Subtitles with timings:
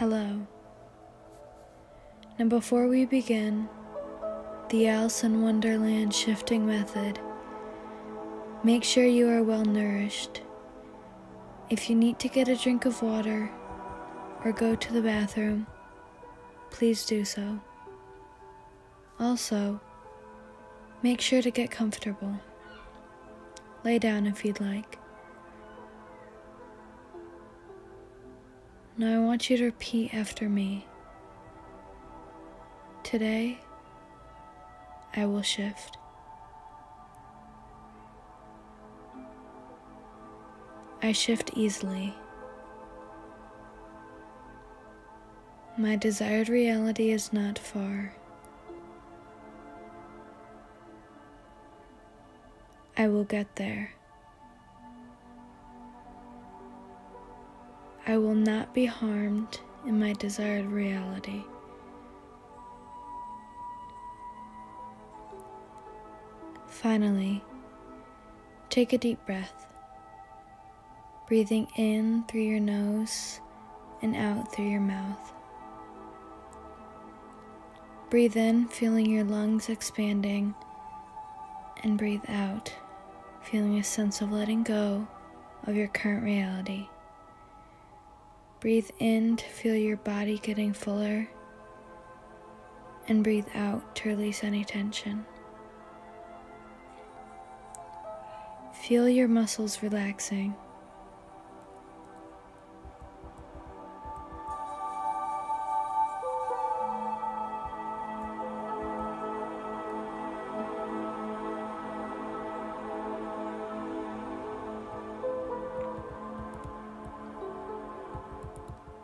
[0.00, 0.46] Hello.
[2.38, 3.68] Now, before we begin
[4.70, 7.18] the Alice in Wonderland shifting method,
[8.64, 10.40] make sure you are well nourished.
[11.68, 13.50] If you need to get a drink of water
[14.42, 15.66] or go to the bathroom,
[16.70, 17.60] please do so.
[19.18, 19.82] Also,
[21.02, 22.40] make sure to get comfortable.
[23.84, 24.99] Lay down if you'd like.
[29.00, 30.84] Now I want you to repeat after me.
[33.02, 33.58] Today,
[35.16, 35.96] I will shift.
[41.02, 42.14] I shift easily.
[45.78, 48.12] My desired reality is not far.
[52.98, 53.94] I will get there.
[58.06, 61.44] I will not be harmed in my desired reality.
[66.66, 67.44] Finally,
[68.70, 69.66] take a deep breath,
[71.28, 73.40] breathing in through your nose
[74.00, 75.32] and out through your mouth.
[78.08, 80.54] Breathe in, feeling your lungs expanding,
[81.84, 82.72] and breathe out,
[83.42, 85.06] feeling a sense of letting go
[85.66, 86.88] of your current reality.
[88.60, 91.28] Breathe in to feel your body getting fuller,
[93.08, 95.24] and breathe out to release any tension.
[98.74, 100.54] Feel your muscles relaxing.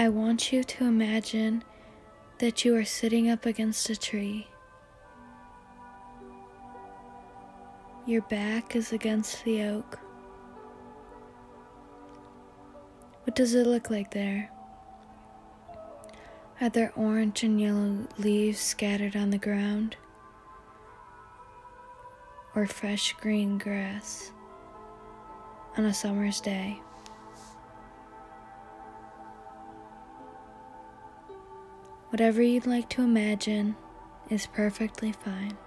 [0.00, 1.64] I want you to imagine
[2.38, 4.46] that you are sitting up against a tree.
[8.06, 9.98] Your back is against the oak.
[13.24, 14.52] What does it look like there?
[16.60, 19.96] Are there orange and yellow leaves scattered on the ground?
[22.54, 24.30] Or fresh green grass
[25.76, 26.80] on a summer's day?
[32.10, 33.76] Whatever you'd like to imagine
[34.30, 35.58] is perfectly fine.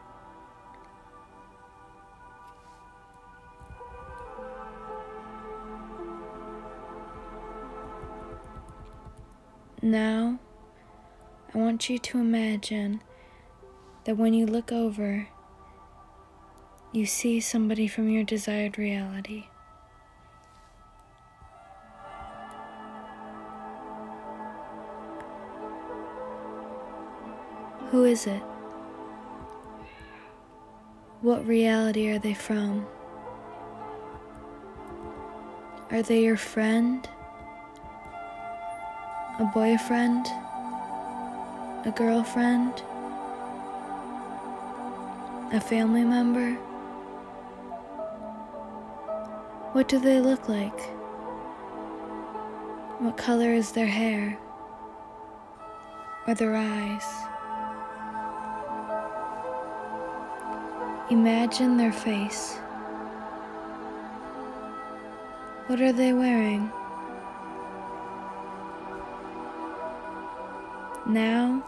[9.83, 10.39] Now,
[11.53, 13.01] I want you to imagine
[14.05, 15.27] that when you look over,
[16.91, 19.45] you see somebody from your desired reality.
[27.91, 28.41] Who is it?
[31.19, 32.87] What reality are they from?
[35.91, 37.05] Are they your friend?
[39.39, 40.25] A boyfriend?
[41.85, 42.81] A girlfriend?
[45.51, 46.53] A family member?
[49.73, 50.79] What do they look like?
[52.99, 54.39] What color is their hair?
[56.25, 57.30] Or their eyes?
[61.11, 62.53] Imagine their face.
[65.67, 66.71] What are they wearing?
[71.05, 71.65] Now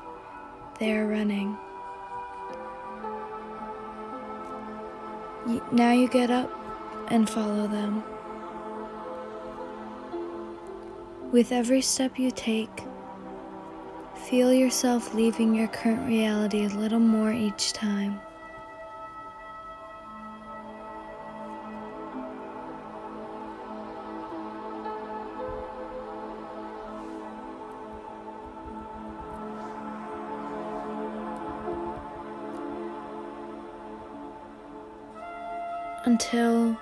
[0.80, 1.58] they are running.
[5.74, 6.50] Now you get up
[7.10, 8.02] and follow them.
[11.34, 12.86] With every step you take,
[14.16, 18.22] feel yourself leaving your current reality a little more each time.
[36.06, 36.78] Until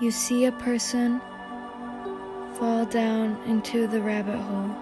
[0.00, 1.20] you see a person
[2.54, 4.74] fall down into the rabbit hole.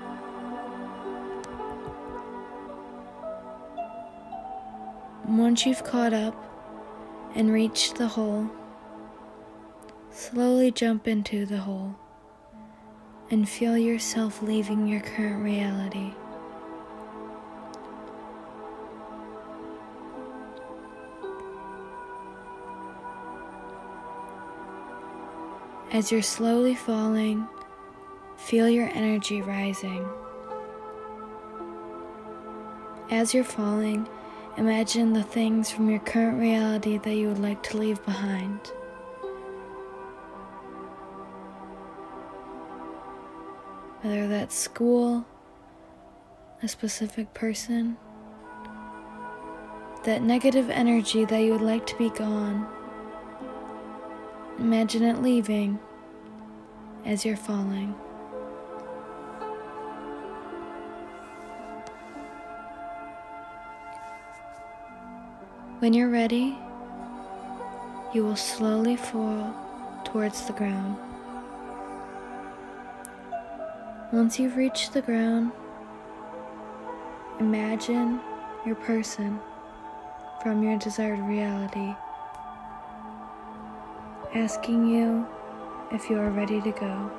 [5.27, 6.35] Once you've caught up
[7.35, 8.49] and reached the hole,
[10.11, 11.95] slowly jump into the hole
[13.31, 16.13] and feel yourself leaving your current reality.
[25.91, 27.49] As you're slowly falling,
[28.37, 30.07] feel your energy rising.
[33.11, 34.07] As you're falling,
[34.59, 38.61] imagine the things from your current reality that you would like to leave behind.
[44.03, 45.25] Whether that's school,
[46.63, 47.97] a specific person,
[50.05, 52.78] that negative energy that you would like to be gone.
[54.59, 55.79] Imagine it leaving
[57.05, 57.95] as you're falling.
[65.79, 66.59] When you're ready,
[68.13, 69.55] you will slowly fall
[70.05, 70.97] towards the ground.
[74.13, 75.53] Once you've reached the ground,
[77.39, 78.19] imagine
[78.67, 79.39] your person
[80.43, 81.95] from your desired reality,
[84.35, 85.27] asking you
[85.91, 87.11] if you are ready to go,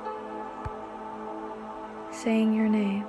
[2.12, 3.04] saying your name.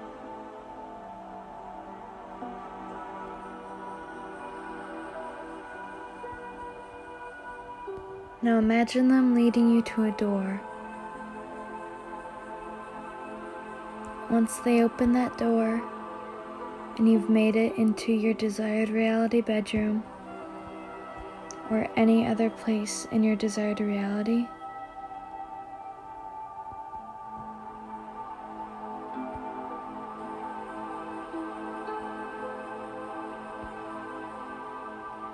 [8.44, 10.59] Now imagine them leading you to a door.
[14.31, 15.83] Once they open that door
[16.98, 20.03] and you've made it into your desired reality bedroom
[21.71, 24.45] or any other place in your desired reality,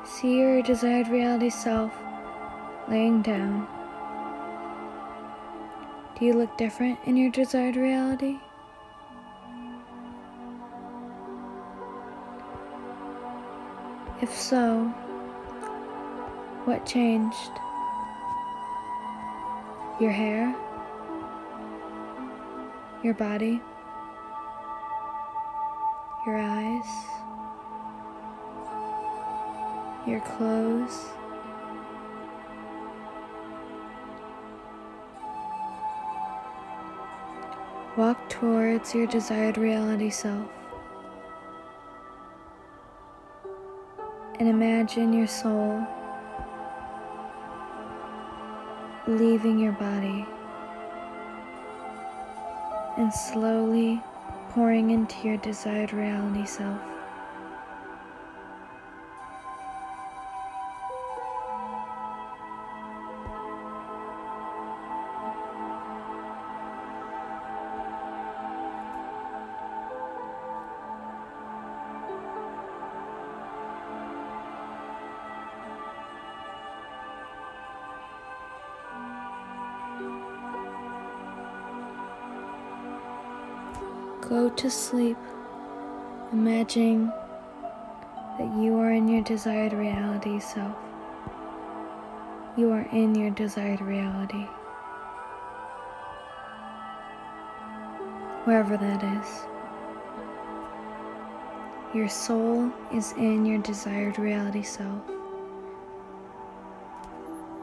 [0.06, 1.92] see your desired reality self
[2.88, 3.68] laying down.
[6.20, 8.38] Do you look different in your desired reality?
[14.22, 14.94] If so,
[16.68, 17.52] what changed?
[20.02, 20.54] Your hair?
[23.02, 23.62] Your body?
[26.26, 26.86] Your eyes?
[30.06, 31.06] Your clothes?
[37.96, 40.50] Walk towards your desired reality self.
[44.38, 45.88] And imagine your soul
[49.08, 50.26] leaving your body
[52.98, 54.02] and slowly
[54.50, 56.97] pouring into your desired reality self.
[84.28, 85.16] Go to sleep,
[86.34, 87.08] imagining
[88.38, 90.76] that you are in your desired reality self.
[92.58, 94.46] You are in your desired reality.
[98.44, 99.46] Wherever that is.
[101.96, 105.08] Your soul is in your desired reality self.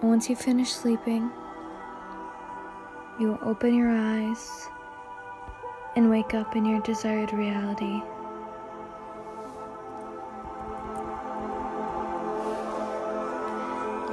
[0.01, 1.31] And once you finish sleeping,
[3.21, 4.71] you will open your eyes
[5.96, 8.03] and wake up in your desired reality.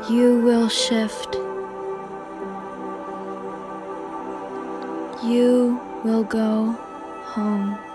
[0.10, 1.36] You will shift.
[5.24, 6.72] You will go
[7.24, 7.91] home.